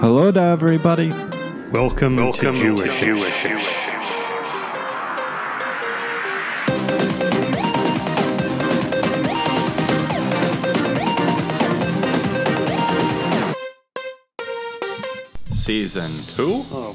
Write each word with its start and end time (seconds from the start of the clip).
Hello 0.00 0.32
to 0.32 0.40
everybody. 0.40 1.10
Welcome, 1.70 2.16
Welcome 2.16 2.54
to 2.54 2.60
to 2.76 2.88
Jewish. 2.98 3.00
Jewish. 3.42 3.66
Season 15.52 16.10
2. 16.34 16.64
Oh, 16.72 16.94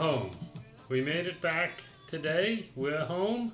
home. 0.00 0.30
We 0.88 1.00
made 1.02 1.26
it 1.26 1.40
back 1.40 1.72
today. 2.08 2.66
We're 2.74 3.04
home. 3.04 3.52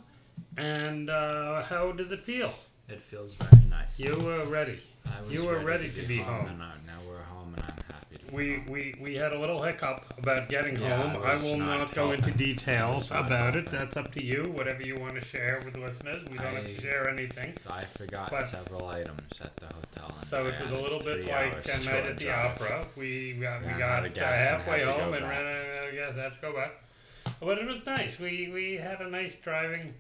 And 0.57 1.11
uh, 1.11 1.63
how 1.63 1.93
does 1.93 2.13
it 2.13 2.23
feel? 2.23 2.53
It 2.89 3.01
feels 3.01 3.35
very 3.35 3.65
nice. 3.67 3.99
You 3.99 4.17
were 4.19 4.45
ready. 4.47 4.79
I 5.07 5.23
was 5.23 5.33
you 5.33 5.45
were 5.45 5.59
ready 5.59 5.89
to 5.91 6.03
be 6.03 6.19
home. 6.19 6.47
and 6.47 6.59
now, 6.59 6.73
now 6.87 6.99
we're 7.09 7.23
home, 7.23 7.55
and 7.57 7.63
I'm 7.65 7.77
happy 7.95 8.17
to 8.19 8.25
be 8.27 8.35
We, 8.37 8.55
home. 8.55 8.67
we, 8.69 8.95
we 9.01 9.15
had 9.15 9.33
a 9.33 9.39
little 9.39 9.63
hiccup 9.63 10.15
about 10.19 10.49
getting 10.49 10.81
Yeah, 10.81 11.01
home. 11.01 11.23
I 11.23 11.31
I 11.31 11.33
was 11.35 11.43
will 11.45 11.57
not 11.59 11.79
not 11.81 11.95
go 11.95 12.13
into 12.13 12.31
details 12.33 13.11
not 13.11 13.27
about 13.27 13.57
it. 13.57 13.65
helping. 13.69 13.79
That's 13.81 13.97
up 13.97 14.13
to 14.15 14.25
you. 14.25 14.45
Whatever 14.55 14.83
you 14.83 14.97
want 14.97 15.15
to 15.15 15.21
share 15.25 15.61
with 15.65 15.75
the 15.75 15.81
listeners. 15.81 16.23
We 16.31 16.39
don't 16.39 16.55
have 16.55 16.65
to 16.65 16.81
share 16.81 17.09
anything. 17.09 17.55
I 17.71 17.83
forgot 17.83 18.31
But- 18.31 18.47
several 18.47 18.87
items 18.89 19.41
at 19.41 19.55
the 19.57 19.67
hotel. 19.67 20.13
and 20.19 20.27
So 20.27 20.45
I 20.45 20.49
it 20.49 20.63
was 20.63 20.73
a 20.73 20.79
little 20.81 20.99
bit 21.01 21.23
three 21.25 21.33
like 21.33 21.55
hours 21.55 21.67
a 21.67 21.81
to 21.81 21.91
night 21.91 22.07
at 22.07 22.19
the 22.19 22.25
drive. 22.25 22.63
opera. 22.63 22.87
We 22.97 23.33
got, 23.35 23.61
we 23.63 23.67
Ran 23.69 23.79
got 23.79 24.07
of 24.07 24.13
uh, 24.13 24.15
gas 24.15 24.41
and 24.41 24.49
halfway 24.51 24.79
had 24.81 24.87
to 24.87 24.93
go 24.93 24.93
home 25.05 25.15
and 25.15 25.23
back. 25.25 25.31
ran 25.31 25.47
out 25.47 25.67
of 25.99 26.15
gas. 26.15 26.17
have 26.17 26.35
to 26.35 26.41
go 26.41 26.53
back. 26.53 26.73
But 27.41 27.59
it 27.59 27.67
was 27.67 27.85
nice. 27.85 28.19
We 28.19 28.51
we 28.53 28.75
had 28.75 29.01
a 29.01 29.11
nice 29.11 29.35
driving 29.37 29.95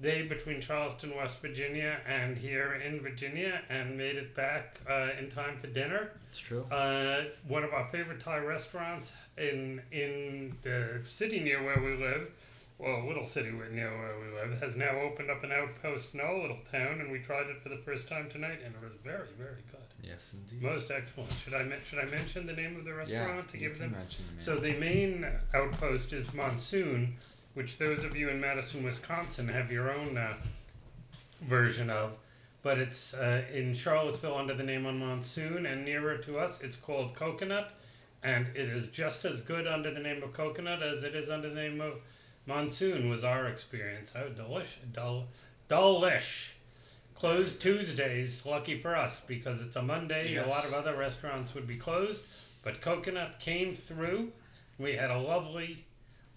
day 0.00 0.22
between 0.22 0.60
Charleston, 0.60 1.14
West 1.16 1.40
Virginia, 1.40 1.98
and 2.06 2.36
here 2.36 2.74
in 2.74 3.00
Virginia, 3.00 3.62
and 3.70 3.96
made 3.96 4.16
it 4.16 4.34
back 4.34 4.80
uh, 4.88 5.08
in 5.18 5.30
time 5.30 5.58
for 5.58 5.68
dinner. 5.68 6.10
It's 6.28 6.38
true. 6.38 6.64
Uh, 6.70 7.24
one 7.46 7.64
of 7.64 7.72
our 7.72 7.86
favorite 7.88 8.20
Thai 8.20 8.38
restaurants 8.38 9.12
in 9.36 9.82
in 9.92 10.56
the 10.62 11.00
city 11.10 11.40
near 11.40 11.62
where 11.62 11.80
we 11.80 11.96
live, 11.96 12.30
well, 12.78 13.06
little 13.06 13.24
city 13.26 13.52
where- 13.52 13.68
near 13.70 13.90
where 13.96 14.18
we 14.18 14.34
live, 14.34 14.60
has 14.60 14.76
now 14.76 14.90
opened 15.00 15.30
up 15.30 15.42
an 15.44 15.52
outpost 15.52 16.12
in 16.14 16.20
our 16.20 16.36
little 16.38 16.58
town, 16.70 17.00
and 17.00 17.10
we 17.10 17.18
tried 17.20 17.46
it 17.46 17.62
for 17.62 17.68
the 17.70 17.78
first 17.78 18.08
time 18.08 18.28
tonight, 18.28 18.60
and 18.64 18.74
it 18.74 18.80
was 18.82 18.92
very, 19.02 19.28
very 19.38 19.62
good. 19.70 19.80
yes, 20.02 20.34
indeed. 20.34 20.62
Most 20.62 20.90
excellent. 20.90 21.32
Should 21.32 21.54
I 21.54 21.62
men- 21.64 21.80
should 21.88 21.98
I 21.98 22.04
mention 22.04 22.46
the 22.46 22.52
name 22.52 22.76
of 22.76 22.84
the 22.84 22.92
restaurant 22.94 23.48
to 23.48 23.58
you 23.58 23.68
give 23.68 23.78
can 23.78 23.90
them? 23.92 23.98
mention 24.00 24.24
the 24.36 24.42
So 24.42 24.56
the 24.56 24.74
main 24.74 25.26
outpost 25.54 26.12
is 26.12 26.32
Monsoon, 26.34 27.16
which 27.54 27.78
those 27.78 28.04
of 28.04 28.14
you 28.14 28.28
in 28.28 28.40
Madison, 28.40 28.82
Wisconsin, 28.82 29.48
have 29.48 29.72
your 29.72 29.90
own 29.90 30.16
uh, 30.18 30.34
version 31.42 31.90
of. 31.90 32.18
But 32.62 32.78
it's 32.78 33.14
uh, 33.14 33.44
in 33.52 33.74
Charlottesville 33.74 34.36
under 34.36 34.52
the 34.54 34.64
name 34.64 34.86
on 34.86 34.98
Monsoon, 34.98 35.66
and 35.66 35.84
nearer 35.84 36.18
to 36.18 36.38
us, 36.38 36.60
it's 36.60 36.76
called 36.76 37.14
Coconut, 37.14 37.72
and 38.22 38.48
it 38.48 38.68
is 38.68 38.88
just 38.88 39.24
as 39.24 39.40
good 39.40 39.66
under 39.66 39.90
the 39.92 40.00
name 40.00 40.22
of 40.22 40.32
Coconut 40.32 40.82
as 40.82 41.02
it 41.04 41.14
is 41.14 41.30
under 41.30 41.48
the 41.48 41.54
name 41.54 41.80
of 41.80 41.94
Monsoon. 42.46 43.10
Was 43.10 43.24
our 43.24 43.46
experience? 43.46 44.12
Oh, 44.16 44.28
delish, 44.30 44.76
dull, 44.92 45.26
delish. 45.68 46.52
Closed 47.14 47.62
Tuesdays, 47.62 48.44
lucky 48.44 48.78
for 48.78 48.94
us 48.94 49.20
because 49.26 49.62
it's 49.62 49.74
a 49.76 49.82
Monday. 49.82 50.36
A 50.36 50.46
lot 50.46 50.66
of 50.66 50.74
other 50.74 50.94
restaurants 50.94 51.54
would 51.54 51.66
be 51.66 51.76
closed, 51.76 52.22
but 52.62 52.80
Coconut 52.82 53.40
came 53.40 53.72
through. 53.72 54.32
We 54.78 54.96
had 54.96 55.10
a 55.10 55.18
lovely, 55.18 55.86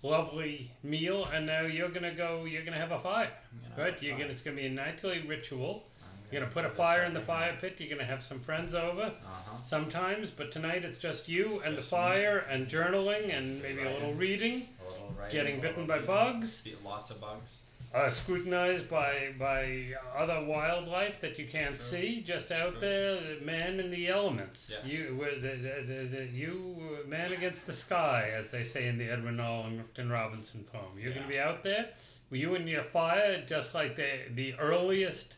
lovely 0.02 0.72
meal, 0.82 1.26
and 1.26 1.46
now 1.46 1.64
you're 1.64 1.90
gonna 1.90 2.14
go. 2.16 2.46
You're 2.46 2.64
gonna 2.64 2.78
have 2.78 2.94
a 2.94 3.00
fire, 3.00 3.32
right? 3.78 4.02
You're 4.02 4.14
fire. 4.14 4.22
gonna. 4.22 4.32
It's 4.32 4.42
gonna 4.42 4.56
be 4.56 4.68
a 4.68 4.70
nightly 4.70 5.22
ritual. 5.28 5.84
You're 6.32 6.42
gonna 6.42 6.52
put 6.52 6.66
a 6.66 6.70
fire 6.70 7.04
in 7.04 7.14
the 7.14 7.22
fire 7.22 7.56
pit. 7.60 7.76
You're 7.80 7.90
gonna 7.90 8.06
have 8.10 8.22
some 8.24 8.40
friends 8.40 8.74
over 8.74 9.02
Uh-huh. 9.04 9.58
sometimes, 9.64 10.30
but 10.32 10.52
tonight 10.52 10.86
it's 10.86 11.00
just 11.00 11.28
you 11.28 11.60
and 11.66 11.76
Just 11.76 11.90
the 11.90 11.96
me. 11.96 12.02
fire 12.02 12.38
and 12.50 12.68
journaling 12.68 13.34
and 13.36 13.62
maybe 13.62 13.82
a 13.84 13.92
little 13.92 14.14
reading, 14.14 14.68
A 14.88 14.92
little 14.92 15.16
writing, 15.18 15.32
getting 15.38 15.58
a 15.58 15.62
bitten 15.62 15.88
little 15.88 15.88
by 15.88 15.94
reading. 15.96 16.08
bugs, 16.08 16.62
Be- 16.62 16.76
Lots 16.84 17.10
of 17.10 17.20
bugs. 17.20 17.58
uh, 17.92 18.08
scrutinized 18.12 18.88
by 18.88 19.34
by 19.40 19.94
other 20.16 20.44
wildlife 20.46 21.20
that 21.22 21.40
you 21.40 21.48
can't 21.48 21.70
true. 21.76 21.78
see, 21.80 22.22
just 22.22 22.52
It's 22.52 22.60
out 22.62 22.74
true. 22.74 22.82
there, 22.82 23.42
man 23.42 23.80
in 23.80 23.90
the 23.90 24.08
elements. 24.08 24.72
Yes. 24.72 24.94
You, 24.94 25.16
were 25.16 25.32
the, 25.34 25.56
the, 25.58 25.84
the, 25.88 26.18
the, 26.18 26.26
you, 26.32 27.00
uh, 27.04 27.08
man 27.08 27.32
against 27.34 27.66
the 27.66 27.74
sky, 27.74 28.30
as 28.36 28.52
they 28.52 28.64
say 28.64 28.88
in 28.88 29.00
the 29.00 29.10
Edwin 29.10 29.38
Norton 29.38 30.10
Robinson 30.12 30.64
poem. 30.72 31.00
You're 31.00 31.14
going 31.14 31.24
to 31.26 31.30
be 31.30 31.40
out 31.40 31.64
there, 31.64 31.90
you 32.30 32.54
and 32.54 32.70
your 32.70 32.84
fire, 32.84 33.44
just 33.48 33.74
like 33.74 33.96
the 33.96 34.20
the 34.36 34.54
earliest, 34.60 35.38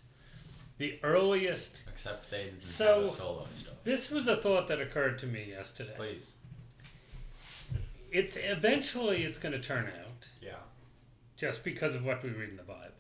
the 0.82 1.00
earliest. 1.04 1.84
Except 1.88 2.30
they 2.32 2.46
didn't 2.46 2.62
So- 2.64 2.96
have 3.02 3.04
a 3.04 3.10
solo 3.10 3.48
stove. 3.50 3.76
This 3.84 4.10
was 4.10 4.28
a 4.28 4.36
thought 4.36 4.68
that 4.68 4.82
occurred 4.82 5.20
to 5.20 5.28
me 5.28 5.46
yesterday. 5.50 5.94
Please. 5.96 6.32
It's 8.12 8.36
eventually 8.36 9.24
it's 9.24 9.38
going 9.40 9.54
to 9.54 9.62
turn 9.62 9.86
out. 9.88 10.28
Yeah. 10.42 10.56
just 11.38 11.64
because 11.64 11.96
of 11.96 12.06
what 12.06 12.22
we 12.22 12.30
read 12.30 12.50
in 12.50 12.56
the 12.58 12.62
Bible. 12.62 12.94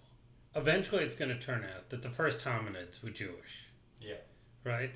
Eventually, 0.56 1.04
it's 1.04 1.14
going 1.16 1.30
to 1.30 1.38
turn 1.40 1.64
out 1.64 1.90
that 1.90 2.02
the 2.02 2.10
first 2.10 2.44
hominids 2.44 3.04
were 3.04 3.12
Jewish, 3.12 3.66
Yeah. 4.00 4.16
right? 4.64 4.92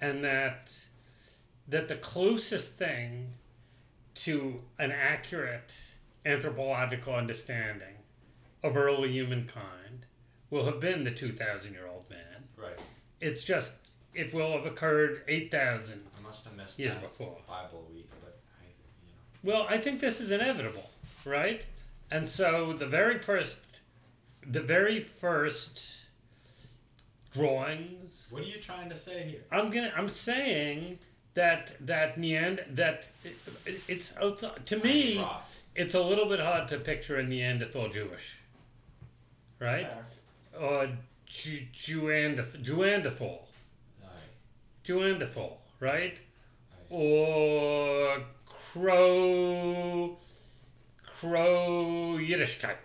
And 0.00 0.22
that 0.24 0.70
that 1.66 1.88
the 1.88 1.96
closest 1.96 2.76
thing 2.76 3.34
to 4.16 4.62
an 4.78 4.92
accurate 4.92 5.72
anthropological 6.26 7.14
understanding 7.14 7.96
of 8.62 8.76
early 8.76 9.10
humankind 9.12 10.04
will 10.54 10.64
have 10.64 10.78
been 10.78 11.02
the 11.02 11.10
2,000 11.10 11.72
year 11.72 11.88
old 11.92 12.08
man. 12.08 12.44
Right. 12.56 12.78
It's 13.20 13.42
just, 13.42 13.72
it 14.14 14.32
will 14.32 14.52
have 14.52 14.64
occurred 14.64 15.22
8,000 15.26 16.00
I 16.16 16.22
must 16.22 16.44
have 16.44 16.56
missed 16.56 16.78
years 16.78 16.92
that 16.92 17.02
before. 17.02 17.36
Bible 17.48 17.84
week, 17.92 18.08
but 18.22 18.38
I, 18.60 18.66
you 19.02 19.52
know. 19.52 19.58
Well, 19.58 19.66
I 19.68 19.78
think 19.78 20.00
this 20.00 20.20
is 20.20 20.30
inevitable, 20.30 20.88
right? 21.24 21.64
And 22.12 22.26
so 22.26 22.72
the 22.72 22.86
very 22.86 23.18
first, 23.18 23.58
the 24.46 24.60
very 24.60 25.00
first 25.00 25.96
drawings. 27.32 28.26
What 28.30 28.42
are 28.42 28.46
you 28.46 28.60
trying 28.60 28.88
to 28.90 28.94
say 28.94 29.24
here? 29.24 29.40
I'm 29.50 29.70
gonna. 29.70 29.92
I'm 29.96 30.08
saying 30.08 31.00
that 31.34 31.74
that 31.84 32.16
Neand 32.16 32.76
that 32.76 33.08
it, 33.24 33.36
it, 33.66 33.80
it's, 33.88 34.12
it's 34.20 34.44
to 34.66 34.76
me 34.78 35.26
it's 35.74 35.94
a 35.94 36.02
little 36.02 36.28
bit 36.28 36.38
hard 36.38 36.68
to 36.68 36.78
picture 36.78 37.16
a 37.16 37.24
Neanderthal 37.24 37.88
Jewish, 37.88 38.36
right? 39.58 39.88
Fair. 39.88 40.04
Or 40.60 40.88
Ju- 41.26 41.66
Juanderthal, 41.72 43.48
Alright. 44.02 44.22
Juanderthal, 44.84 45.58
right? 45.80 46.20
Or 46.90 48.22
Crow 48.46 50.18
Crow 51.02 52.16
Yiddishkeit. 52.18 52.76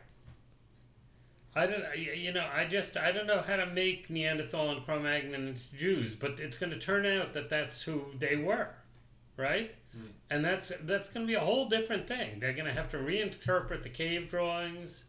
I 1.55 1.65
don't, 1.65 1.83
you 1.97 2.31
know, 2.31 2.47
I 2.53 2.65
just, 2.65 2.95
I 2.95 3.11
don't 3.11 3.27
know 3.27 3.41
how 3.41 3.55
to 3.55 3.65
make 3.65 4.09
Neanderthal 4.09 4.69
and 4.69 4.85
Cro-Magnon 4.85 5.57
Jews, 5.77 6.15
but 6.15 6.39
it's 6.39 6.57
going 6.57 6.69
to 6.71 6.79
turn 6.79 7.05
out 7.05 7.33
that 7.33 7.49
that's 7.49 7.81
who 7.81 8.05
they 8.17 8.35
were, 8.35 8.69
right? 9.35 9.75
Hmm. 9.91 10.07
And 10.29 10.45
that's 10.45 10.71
that's 10.83 11.09
going 11.09 11.25
to 11.25 11.27
be 11.27 11.33
a 11.35 11.39
whole 11.39 11.67
different 11.67 12.07
thing. 12.07 12.39
They're 12.39 12.53
going 12.53 12.67
to 12.67 12.73
have 12.73 12.89
to 12.91 12.97
reinterpret 12.97 13.81
the 13.81 13.89
cave 13.89 14.29
drawings, 14.29 15.05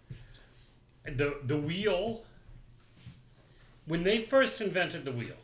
the 1.04 1.38
the 1.44 1.56
wheel. 1.58 2.24
When 3.90 4.04
they 4.04 4.22
first 4.22 4.60
invented 4.60 5.04
the 5.04 5.10
wheel, 5.10 5.34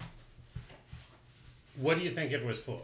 what 1.75 1.99
do 1.99 2.05
you 2.05 2.11
think 2.13 2.31
it 2.31 2.45
was 2.45 2.61
for? 2.61 2.81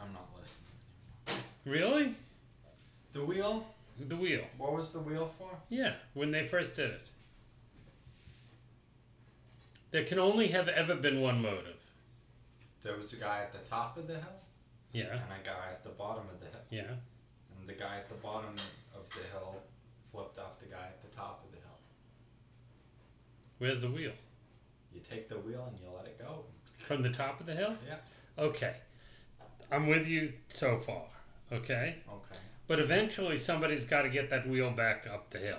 I'm 0.00 0.12
not 0.12 0.28
listening. 0.38 1.42
Really? 1.64 2.14
The 3.12 3.24
wheel? 3.24 3.66
The 4.08 4.14
wheel. 4.14 4.42
What 4.56 4.72
was 4.74 4.92
the 4.92 5.00
wheel 5.00 5.26
for? 5.26 5.50
Yeah, 5.68 5.94
when 6.14 6.30
they 6.30 6.46
first 6.46 6.76
did 6.76 6.90
it. 6.90 7.08
There 9.90 10.04
can 10.04 10.20
only 10.20 10.46
have 10.46 10.68
ever 10.68 10.94
been 10.94 11.20
one 11.20 11.42
motive. 11.42 11.82
There 12.82 12.96
was 12.96 13.12
a 13.14 13.16
guy 13.16 13.40
at 13.40 13.52
the 13.52 13.68
top 13.68 13.96
of 13.96 14.06
the 14.06 14.14
hill 14.14 14.38
Yeah, 14.92 15.06
and 15.06 15.22
a 15.22 15.44
guy 15.44 15.70
at 15.72 15.82
the 15.82 15.90
bottom 15.90 16.22
of 16.32 16.38
the 16.38 16.46
hill. 16.46 16.64
yeah. 16.70 16.94
And 17.58 17.68
the 17.68 17.72
guy 17.72 17.96
at 17.96 18.08
the 18.08 18.14
bottom 18.14 18.54
of 18.94 19.08
the 19.10 19.24
hill 19.32 19.56
flipped 20.12 20.38
off 20.38 20.60
the 20.60 20.66
guy 20.66 20.84
at 20.86 21.02
the 21.02 21.08
top 21.16 21.42
of 21.44 21.46
the 21.46 21.46
hill. 21.46 21.47
Where's 23.58 23.82
the 23.82 23.90
wheel? 23.90 24.12
You 24.92 25.00
take 25.08 25.28
the 25.28 25.38
wheel 25.38 25.64
and 25.68 25.78
you 25.80 25.86
let 25.96 26.06
it 26.06 26.18
go. 26.18 26.44
From 26.78 27.02
the 27.02 27.10
top 27.10 27.40
of 27.40 27.46
the 27.46 27.54
hill? 27.54 27.74
Yeah. 27.86 27.96
Okay. 28.42 28.74
I'm 29.70 29.86
with 29.86 30.06
you 30.08 30.30
so 30.48 30.78
far. 30.78 31.02
Okay? 31.52 31.96
Okay. 32.08 32.40
But 32.66 32.78
eventually 32.80 33.36
somebody's 33.38 33.84
got 33.84 34.02
to 34.02 34.08
get 34.08 34.30
that 34.30 34.46
wheel 34.48 34.70
back 34.70 35.06
up 35.12 35.30
the 35.30 35.38
hill. 35.38 35.58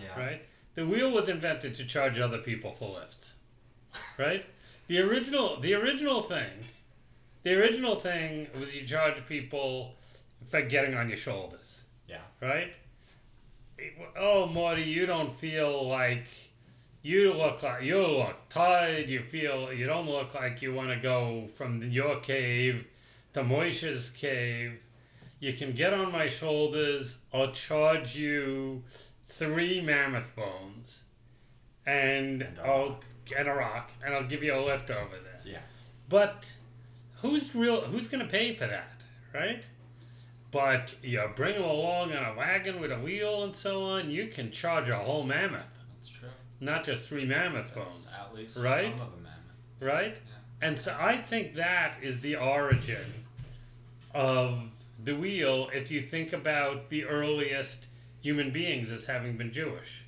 Yeah. 0.00 0.18
right? 0.18 0.42
The 0.74 0.84
wheel 0.86 1.12
was 1.12 1.28
invented 1.28 1.76
to 1.76 1.84
charge 1.86 2.18
other 2.18 2.38
people 2.38 2.72
for 2.72 2.98
lifts, 2.98 3.34
right? 4.18 4.44
The 4.88 4.98
original, 4.98 5.60
the 5.60 5.74
original 5.74 6.20
thing, 6.20 6.50
the 7.44 7.54
original 7.54 7.94
thing 8.00 8.48
was 8.58 8.74
you 8.74 8.84
charge 8.84 9.24
people 9.28 9.94
for 10.44 10.62
getting 10.62 10.96
on 10.96 11.08
your 11.08 11.16
shoulders, 11.16 11.82
Yeah. 12.08 12.22
right? 12.42 12.74
It- 13.78 13.92
oh, 14.18 14.46
Marty, 14.46 14.82
you 14.82 15.06
don't 15.06 15.30
feel 15.30 15.86
like 15.88 16.26
you 17.04 17.34
look 17.34 17.62
like 17.62 17.82
you 17.82 18.04
look 18.04 18.48
tired. 18.48 19.08
You 19.10 19.20
feel 19.22 19.72
you 19.72 19.86
don't 19.86 20.08
look 20.08 20.34
like 20.34 20.62
you 20.62 20.72
want 20.74 20.88
to 20.88 20.96
go 20.96 21.46
from 21.54 21.82
your 21.82 22.18
cave 22.20 22.86
to 23.34 23.44
Moishe's 23.44 24.08
cave. 24.10 24.80
You 25.38 25.52
can 25.52 25.72
get 25.72 25.92
on 25.92 26.10
my 26.10 26.28
shoulders. 26.28 27.18
I'll 27.32 27.52
charge 27.52 28.16
you 28.16 28.82
three 29.26 29.80
mammoth 29.82 30.34
bones, 30.34 31.02
and, 31.86 32.42
And 32.42 32.58
a 32.58 32.62
I'll 32.62 32.88
rock. 32.88 33.04
and 33.36 33.48
a 33.48 33.52
rock, 33.54 33.90
and 34.04 34.14
I'll 34.14 34.24
give 34.26 34.42
you 34.42 34.54
a 34.54 34.62
lift 34.64 34.90
over 34.90 35.16
there. 35.22 35.40
Yeah. 35.44 35.58
But 36.08 36.54
who's 37.20 37.54
real? 37.54 37.82
Who's 37.82 38.08
gonna 38.08 38.26
pay 38.26 38.54
for 38.54 38.66
that, 38.66 38.92
right? 39.34 39.62
But 40.50 40.94
you 41.02 41.20
bring 41.36 41.54
them 41.54 41.64
along 41.64 42.12
on 42.14 42.24
a 42.24 42.34
wagon 42.38 42.80
with 42.80 42.92
a 42.92 42.98
wheel 42.98 43.42
and 43.42 43.54
so 43.54 43.82
on. 43.82 44.08
You 44.08 44.28
can 44.28 44.50
charge 44.52 44.88
a 44.88 44.96
whole 44.96 45.24
mammoth, 45.24 45.76
That's 45.96 46.08
true. 46.08 46.28
Not 46.60 46.84
just 46.84 47.08
three 47.08 47.24
mammoth 47.24 47.74
That's 47.74 47.92
bones, 48.04 48.14
at 48.18 48.34
least 48.34 48.56
right? 48.58 48.98
some 48.98 49.06
of 49.08 49.14
a 49.14 49.16
mammoth. 49.22 49.80
right? 49.80 50.16
And 50.60 50.78
so 50.78 50.96
I 50.98 51.18
think 51.18 51.54
that 51.56 51.96
is 52.02 52.20
the 52.20 52.36
origin 52.36 53.04
of 54.14 54.60
the 55.02 55.14
wheel. 55.16 55.68
If 55.74 55.90
you 55.90 56.00
think 56.00 56.32
about 56.32 56.88
the 56.90 57.04
earliest 57.04 57.86
human 58.20 58.50
beings 58.50 58.90
as 58.90 59.04
having 59.06 59.36
been 59.36 59.52
Jewish. 59.52 60.04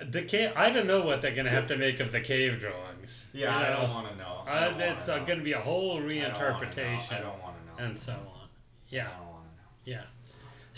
The 0.00 0.22
cave, 0.22 0.52
I 0.54 0.70
don't 0.70 0.86
know 0.86 1.00
what 1.00 1.22
they're 1.22 1.34
gonna 1.34 1.50
have 1.50 1.66
to 1.68 1.76
make 1.76 1.98
of 1.98 2.12
the 2.12 2.20
cave 2.20 2.60
drawings. 2.60 3.30
Yeah, 3.34 3.58
you 3.58 3.66
I 3.66 3.68
don't 3.80 3.90
want 3.90 4.08
to 4.08 4.16
know. 4.16 4.42
I 4.46 4.66
Uh, 4.66 4.76
that's 4.78 5.08
uh, 5.08 5.18
going 5.24 5.38
to 5.38 5.44
be 5.44 5.52
a 5.52 5.60
whole 5.60 5.96
I 5.96 6.00
don't 6.00 6.06
wanna 6.06 6.18
know. 6.28 6.34
reinterpretation 6.34 7.12
I 7.12 7.20
don't 7.20 7.42
want 7.42 7.56
to 7.58 7.82
know. 7.82 7.88
and 7.88 7.98
so 7.98 8.12
on. 8.12 8.48
Yeah, 8.88 9.08
I 9.08 9.18
don't 9.18 9.28
want 9.28 9.44
to 9.44 9.56
know. 9.56 9.68
yeah. 9.84 10.02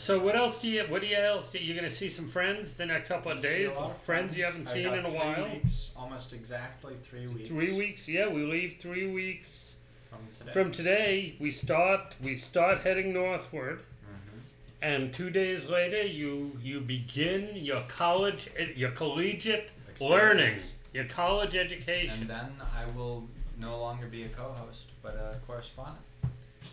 So 0.01 0.19
what 0.19 0.35
else 0.35 0.63
do 0.63 0.69
you? 0.69 0.83
What 0.85 1.03
do 1.03 1.09
you 1.09 1.17
else? 1.19 1.55
You're 1.55 1.77
going 1.77 1.87
to 1.89 1.95
see 1.95 2.09
some 2.09 2.27
friends 2.27 2.75
the 2.75 2.87
next 2.87 3.09
couple 3.11 3.33
of 3.33 3.41
days. 3.41 3.71
Friends 4.05 4.35
you 4.35 4.45
haven't 4.45 4.65
seen 4.67 4.87
in 4.87 5.05
a 5.05 5.09
three 5.11 5.19
while. 5.19 5.45
Weeks, 5.45 5.91
almost 5.95 6.33
exactly 6.33 6.95
three 7.03 7.27
weeks. 7.27 7.49
Three 7.51 7.77
weeks. 7.77 8.09
Yeah, 8.09 8.29
we 8.29 8.45
leave 8.47 8.77
three 8.79 9.11
weeks 9.13 9.77
from 10.09 10.21
today. 10.39 10.53
from 10.53 10.73
today. 10.73 11.35
We 11.39 11.51
start. 11.51 12.17
We 12.23 12.35
start 12.37 12.81
heading 12.81 13.13
northward, 13.13 13.81
Mhm. 13.81 14.41
and 14.81 15.13
two 15.13 15.29
days 15.29 15.69
later, 15.69 16.03
you 16.03 16.59
you 16.63 16.81
begin 16.81 17.55
your 17.57 17.83
college, 17.83 18.49
your 18.75 18.93
collegiate 18.93 19.71
Experience. 19.91 20.01
learning, 20.01 20.59
your 20.95 21.05
college 21.05 21.55
education. 21.57 22.21
And 22.23 22.31
then 22.31 22.53
I 22.75 22.87
will 22.97 23.29
no 23.59 23.79
longer 23.79 24.07
be 24.07 24.23
a 24.25 24.31
co-host, 24.31 24.87
but 25.03 25.15
a 25.15 25.39
correspondent. 25.47 26.07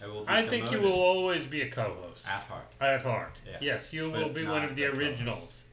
I 0.03 0.07
will 0.07 0.21
be 0.21 0.27
I 0.29 0.45
think 0.45 0.65
you 0.65 0.77
demoted 0.77 0.83
will 0.91 0.99
always 1.01 1.45
be 1.45 1.61
a 1.61 1.69
co-host. 1.69 2.27
at 2.27 2.43
heart. 2.43 2.67
At 2.79 3.01
heart. 3.01 3.41
Yeah. 3.45 3.57
Yes, 3.61 3.93
you 3.93 4.11
But 4.11 4.19
will 4.21 4.29
be 4.33 4.43
one 4.45 4.61
not 4.61 4.69
of 4.69 4.75
the 4.75 4.83
co-host. 4.83 4.99
originals. 5.01 5.63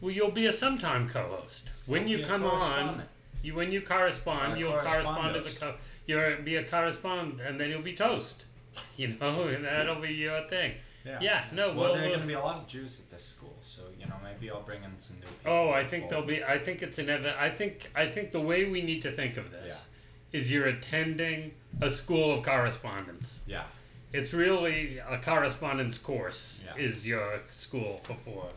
Well, 0.00 0.10
you'll 0.10 0.30
be 0.30 0.46
a 0.46 0.52
sometime 0.52 1.08
co-host. 1.08 1.68
When 1.86 2.08
you 2.08 2.18
be 2.18 2.22
a 2.22 2.26
come 2.26 2.44
on, 2.44 2.50
correspondent. 2.60 3.08
you 3.42 3.54
when 3.54 3.72
you 3.72 3.80
correspond, 3.82 4.54
A 4.54 4.58
you'll 4.58 4.78
correspond 4.78 5.36
as 5.36 5.56
a 5.56 5.60
co. 5.60 5.74
You'll 6.06 6.42
be 6.42 6.56
a 6.56 6.64
correspondent, 6.64 7.40
and 7.40 7.60
then 7.60 7.70
you'll 7.70 7.82
be 7.82 7.94
toast. 7.94 8.44
You 8.96 9.08
know, 9.20 9.42
and 9.54 9.64
that'll 9.64 10.00
be 10.00 10.12
your 10.14 10.42
thing. 10.48 10.72
Yeah, 11.04 11.18
Yeah, 11.20 11.44
no, 11.52 11.68
Well, 11.68 11.76
well, 11.76 11.94
there 11.94 12.02
are 12.02 12.02
well- 12.02 12.08
going 12.10 12.20
to 12.22 12.26
be 12.28 12.32
a 12.34 12.40
lot 12.40 12.56
of 12.56 12.66
Jews 12.68 13.00
at 13.00 13.10
this 13.10 13.24
school, 13.24 13.56
so 13.62 13.82
you 13.98 14.06
know 14.06 14.14
maybe 14.22 14.50
I'll 14.50 14.62
bring 14.62 14.82
in 14.84 14.98
some 14.98 15.16
new 15.18 15.26
oh, 15.26 15.30
people. 15.38 15.52
Oh, 15.52 15.70
I 15.70 15.84
think 15.84 16.08
there'll 16.08 16.24
be. 16.24 16.42
I 16.42 16.58
think 16.58 16.82
it's 16.82 16.98
an. 16.98 17.10
ev- 17.10 17.26
I 17.38 17.50
think. 17.50 17.90
I 17.94 18.06
think 18.06 18.32
the 18.32 18.40
way 18.40 18.64
we 18.64 18.82
need 18.82 19.02
to 19.02 19.12
think 19.12 19.36
of 19.36 19.50
this 19.50 19.88
is 20.32 20.50
you're 20.52 20.66
attending 20.66 21.52
a 21.80 21.90
school 21.90 22.32
of 22.32 22.44
correspondence. 22.44 23.40
Yeah. 23.46 23.64
It's 24.12 24.32
really 24.34 24.98
a 24.98 25.18
correspondence 25.18 25.98
course 25.98 26.60
Yeah. 26.64 26.82
is 26.82 27.06
your 27.06 27.40
school 27.50 28.00
for 28.04 28.14
four 28.14 28.50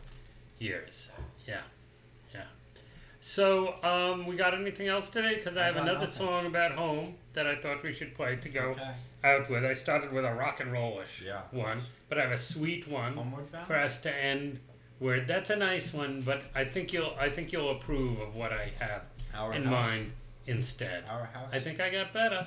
years. 0.58 1.10
Yeah, 1.46 1.60
yeah. 2.34 2.42
So, 3.20 3.74
um, 3.82 4.26
we 4.26 4.36
got 4.36 4.54
anything 4.54 4.86
else 4.88 5.08
today? 5.08 5.34
Because 5.34 5.56
I 5.56 5.62
I 5.62 5.66
have 5.66 5.76
another 5.76 6.00
nothing. 6.00 6.14
song 6.26 6.46
about 6.46 6.72
home 6.72 7.16
that 7.32 7.46
I 7.46 7.56
thought 7.56 7.82
we 7.82 7.92
should 7.92 8.14
play 8.14 8.36
to 8.36 8.48
go 8.48 8.60
Okay. 8.70 8.90
out 9.24 9.50
with. 9.50 9.64
I 9.64 9.72
started 9.72 10.12
with 10.12 10.24
a 10.24 10.32
rock 10.34 10.60
and 10.60 10.72
rollish 10.72 11.22
Yeah, 11.22 11.42
one, 11.50 11.78
course. 11.78 11.88
but 12.08 12.18
I 12.18 12.22
have 12.22 12.32
a 12.32 12.38
sweet 12.38 12.86
one 12.86 13.14
Homeward 13.14 13.50
bound. 13.50 13.66
for 13.66 13.76
us 13.76 14.00
to 14.02 14.14
end. 14.14 14.60
Where 14.98 15.20
that's 15.20 15.50
a 15.50 15.56
nice 15.56 15.92
one, 15.92 16.22
but 16.22 16.44
I 16.54 16.64
think 16.64 16.92
you'll 16.92 17.14
I 17.18 17.28
think 17.28 17.52
you'll 17.52 17.70
approve 17.70 18.18
of 18.20 18.34
what 18.34 18.50
I 18.52 18.72
have 18.78 19.02
Our 19.34 19.52
in 19.52 19.64
house. 19.64 19.72
mind 19.72 20.12
instead. 20.46 21.04
Our 21.08 21.26
house. 21.26 21.48
I 21.52 21.58
think 21.58 21.80
I 21.80 21.90
got 21.90 22.12
better. 22.12 22.46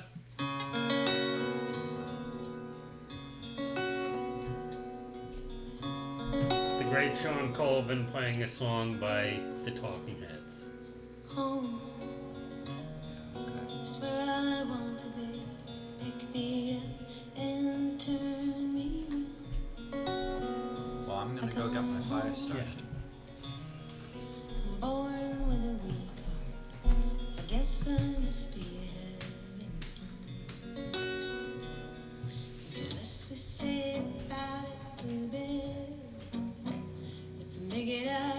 The 6.78 6.86
great 6.90 7.16
Shawn 7.16 7.52
Colvin 7.52 8.06
playing 8.06 8.42
a 8.42 8.48
song 8.48 8.96
by 8.98 9.32
the 9.64 9.70
Talking 9.70 10.20
Heads. 10.20 10.64
Home 11.34 11.80
Make 37.70 37.86
it 37.88 38.08
up 38.08 38.29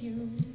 lifted 0.00 0.47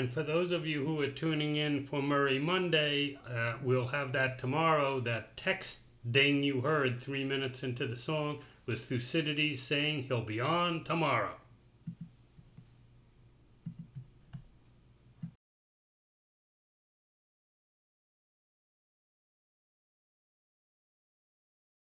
And 0.00 0.10
for 0.10 0.22
those 0.22 0.50
of 0.50 0.66
you 0.66 0.82
who 0.86 0.98
are 1.02 1.10
tuning 1.10 1.56
in 1.56 1.86
for 1.86 2.00
Murray 2.00 2.38
Monday, 2.38 3.18
uh, 3.30 3.56
we'll 3.62 3.88
have 3.88 4.12
that 4.12 4.38
tomorrow. 4.38 4.98
That 4.98 5.36
text 5.36 5.80
ding 6.10 6.42
you 6.42 6.62
heard 6.62 6.98
three 6.98 7.22
minutes 7.22 7.62
into 7.62 7.86
the 7.86 7.96
song 7.96 8.40
was 8.64 8.86
Thucydides 8.86 9.60
saying 9.60 10.04
he'll 10.04 10.24
be 10.24 10.40
on 10.40 10.84
tomorrow. 10.84 11.34